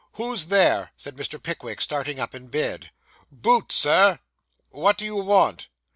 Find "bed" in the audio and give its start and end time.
2.47-2.89